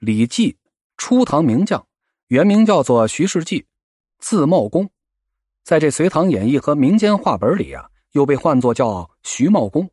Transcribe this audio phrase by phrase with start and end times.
[0.00, 0.58] 李绩，
[0.96, 1.86] 初唐名将，
[2.28, 3.66] 原名叫做徐世绩，
[4.18, 4.90] 字茂公，
[5.62, 9.88] 在这《隋唐演义》和民间话本里啊，又被唤作叫徐茂公，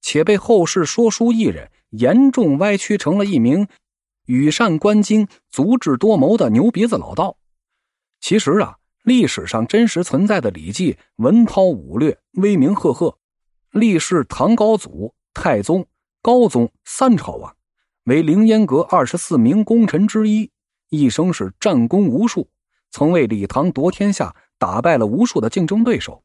[0.00, 3.66] 且被后世说书艺人严重歪曲成了一名
[4.26, 7.36] 羽扇纶巾、足智多谋的牛鼻子老道。
[8.20, 13.18] 其实啊，历史上真实存在的李绩，文韬武略，威名赫赫，
[13.72, 15.84] 历仕唐高祖、太宗、
[16.20, 17.56] 高宗三朝啊。
[18.04, 20.50] 为凌烟阁二十四名功臣之一，
[20.88, 22.48] 一生是战功无数，
[22.90, 26.24] 曾为李唐夺天下，打败了无数的竞争对手，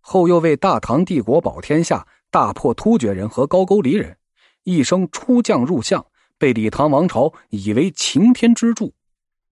[0.00, 4.16] 后又为大唐帝国保天下，大破突厥人和高句丽人，
[4.62, 6.06] 一生出将入相，
[6.38, 8.94] 被李唐王朝以为擎天之柱，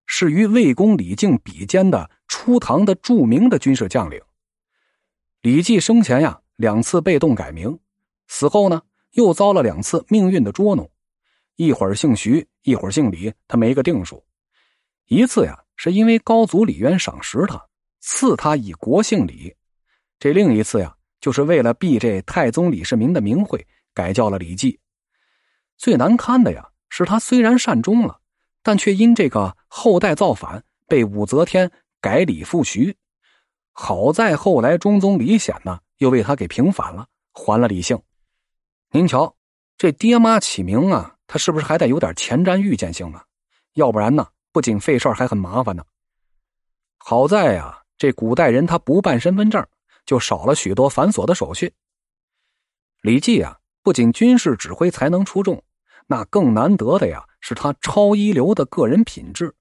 [0.07, 4.21] 是与魏公李靖比肩的初唐的著名的军事将领。
[5.43, 7.81] 李绩生前呀两次被动改名，
[8.29, 8.83] 死后呢
[9.15, 10.89] 又遭了两次命运的捉弄。
[11.57, 14.25] 一会儿姓徐，一会儿姓李，他没个定数。
[15.07, 17.63] 一次呀，是因为高祖李渊赏识他，
[18.01, 19.55] 赐他以国姓李；
[20.19, 24.81] 这另一次呀，就是为了避这太宗李世民的名讳，改叫了李绩。
[25.77, 28.19] 最难堪的呀，是他虽然善终了，
[28.63, 32.97] 但却因这个后代造反，被武则天改李复徐。
[33.73, 38.01] 好在后来中宗李显呢，又为他给平反了，还了李姓。
[38.91, 39.37] 您瞧，
[39.77, 41.14] 这爹妈起名啊！
[41.27, 43.25] 他是不是还得有点前瞻预见性啊？
[43.75, 45.85] 要不然呢，不仅费事儿，还很麻烦呢。
[46.99, 49.67] 好在呀，这古代人他不办身份证，
[50.07, 51.73] 就少了许多繁琐的手续。
[53.03, 55.63] 李绩啊，不仅军事指挥才能出众，
[56.07, 59.55] 那更难得的呀，是他超一流的个人品质。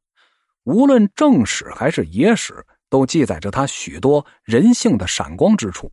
[0.64, 5.92] 无论正史还是野史，都记载着他许多人性的闪光之处。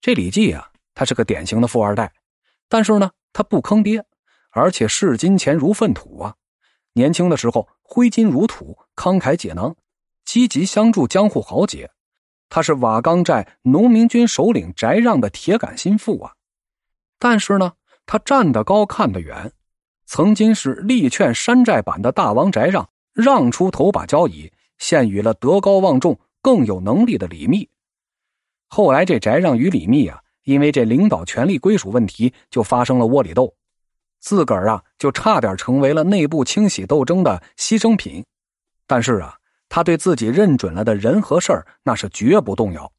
[0.00, 2.12] 这李绩啊，他是个典型的富二代，
[2.68, 4.04] 但是呢，他不坑爹。
[4.52, 6.36] 而且视金钱如粪土啊！
[6.94, 9.74] 年轻的时候挥金如土，慷慨解囊，
[10.24, 11.90] 积极相助江户豪杰。
[12.48, 16.34] 他是瓦岗寨农民军首领翟让的铁杆心腹啊！
[17.18, 17.72] 但是呢，
[18.04, 19.52] 他站得高看得远，
[20.04, 27.70] 曾经是力劝山寨版的大王翟让让出头把交椅，献予了德高望重、更有能力的李密。
[28.68, 33.54] 后来这翟让与李密啊，因为这领导权力归属问题，就发生了窝里斗。
[34.22, 38.24] 自个儿啊，就差点成为了内部清洗斗争的牺牲品。
[38.86, 39.36] 但是啊，
[39.68, 42.90] 他对自己认准了的人和事儿，那是绝不动摇。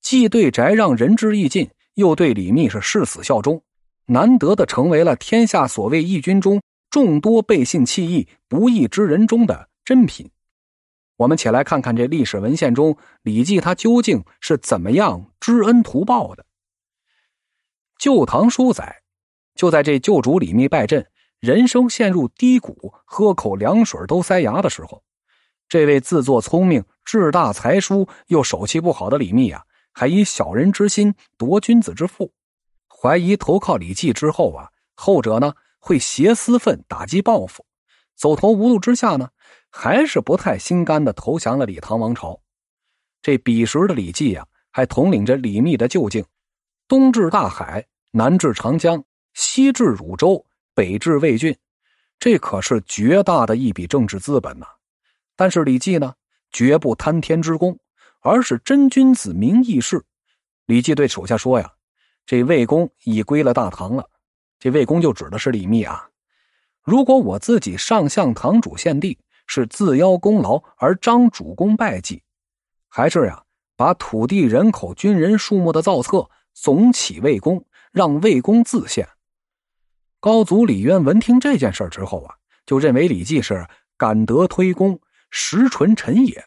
[0.00, 3.62] 既对翟让仁至义尽，又对李密是誓死效忠，
[4.06, 6.60] 难得的成为了天下所谓义军中
[6.90, 10.28] 众多背信弃义、不义之人中的珍品。
[11.16, 16.42] 我们且来看看这历史文献中，李绩他究竟是怎么样知恩图报的。
[17.98, 19.02] 《旧唐书》载。
[19.56, 21.04] 就在这旧主李密败阵，
[21.40, 25.02] 人生陷入低谷，喝口凉水都塞牙的时候，
[25.68, 32.32] 这位自作聪明、志大才疏又手气不好的李密啊，还以小人之心夺君子之腹，
[32.86, 37.64] 怀疑投靠李绩之后啊，后者呢会挟私愤打击报复，
[38.14, 39.30] 走投无路之下呢，
[39.70, 42.40] 还是不太心甘的投降了李唐王朝。
[43.22, 46.24] 这彼时的李绩呀，还统领着李密的旧境，
[46.86, 49.02] 东至大海，南至长江。
[49.38, 51.54] 西至汝州，北至魏郡，
[52.18, 54.66] 这可是绝大的一笔政治资本呐！
[55.36, 56.14] 但是李绩呢，
[56.50, 57.78] 绝不贪天之功，
[58.22, 60.02] 而是真君子、明义士。
[60.64, 61.70] 李绩对手下说：“呀，
[62.24, 64.08] 这魏公已归了大唐了。
[64.58, 66.08] 这魏公就指的是李密啊。
[66.82, 72.22] 如果我自己上向堂主献帝，是自邀功劳而张主公拜祭，
[72.88, 73.44] 还是呀，
[73.76, 79.06] 把土地、人口、军人数目的造册总起魏公，让魏公自献。”
[80.20, 82.34] 高祖李渊闻听这件事之后啊，
[82.64, 83.66] 就认为李绩是
[83.96, 84.98] 感德推功，
[85.30, 86.44] 实纯臣也。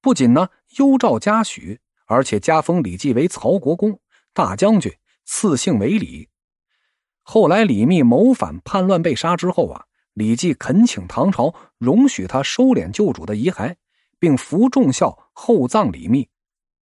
[0.00, 4.00] 不仅呢优诏嘉许，而且加封李绩为曹国公、
[4.32, 4.92] 大将军，
[5.24, 6.28] 赐姓为李。
[7.22, 9.84] 后来李密谋反叛乱被杀之后啊，
[10.14, 13.76] 李绩恳请唐朝容许他收敛旧主的遗骸，
[14.18, 16.28] 并服重孝厚葬李密。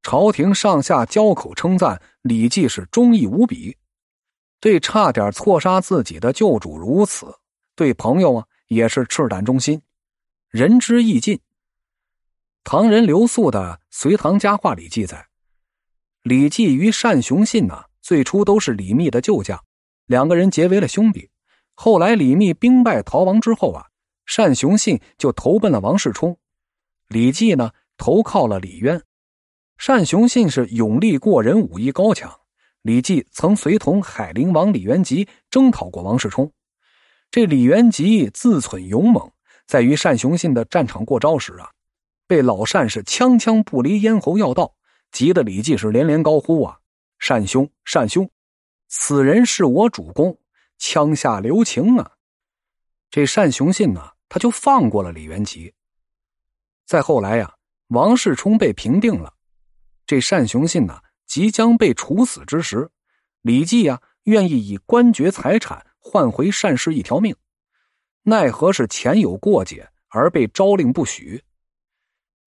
[0.03, 3.76] 朝廷上下交口称赞李绩是忠义无比。
[4.61, 7.35] 对差点错杀自己的旧主如此，
[7.75, 9.81] 对朋友啊也是赤胆忠心，
[10.51, 11.41] 仁至义尽。
[12.62, 15.29] 唐人刘肃的《隋唐佳话》里记载，
[16.23, 19.65] 李绩与单雄信呢，最初都是李密的旧将，
[20.05, 21.31] 两个人结为了兄弟。
[21.75, 23.87] 后来李密兵败逃亡之后啊，
[24.37, 26.39] 单雄信就投奔了王世充，
[27.09, 29.03] 李绩呢投靠了李渊。
[29.87, 32.39] 单雄信是勇力过人，武艺高强。
[32.82, 36.50] 李绩曾随同海陵王李元吉征讨过王世充，
[37.31, 39.31] 这李元吉自忖勇猛，
[39.67, 41.71] 在与单雄信的战场过招时啊，
[42.27, 44.75] 被老单是枪枪不离咽喉要道，
[45.12, 46.79] 急得李绩是连连高呼啊
[47.29, 48.31] ：“单兄，单兄，
[48.88, 50.38] 此人是我主公，
[50.79, 52.12] 枪下留情啊！”
[53.11, 55.75] 这单雄信呢，他就放过了李元吉。
[56.87, 57.55] 再后来呀，
[57.88, 59.35] 王世充被平定了，
[60.06, 60.99] 这单雄信呢，
[61.31, 62.91] 即将被处死之时，
[63.43, 65.87] 李绩呀，愿意以官爵财产。
[66.00, 67.37] 换回单氏一条命，
[68.23, 71.41] 奈何是前有过节而被诏令不许。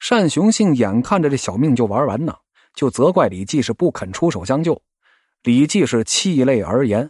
[0.10, 2.36] 单雄信眼看着这小命就玩完呢，
[2.76, 4.82] 就责怪李绩是不肯出手相救。
[5.44, 7.10] 李绩是泣泪而言：“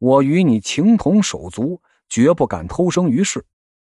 [0.00, 3.44] 我与你情同手足，绝不敢偷生于世，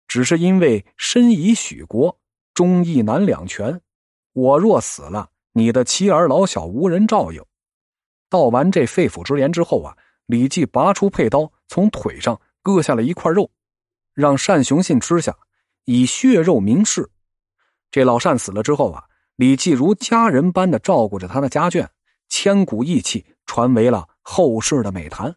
[0.09, 2.19] 只是因为身已许国，
[2.55, 3.79] 忠义难两全。
[4.33, 7.43] 我若死了，你的妻儿老小无人照应。”
[8.31, 9.97] 道完这肺腑之言之后啊。
[10.27, 13.51] 李绩拔出佩刀，从腿上割下了一块肉，
[14.15, 15.37] 让单雄信吃下，
[15.85, 17.11] 以血肉明示。
[17.91, 19.05] 这老单死了之后啊，
[19.37, 21.87] 李绩如家人般的照顾着他的家眷，
[22.31, 25.37] 千古义气传为了后世的美谈。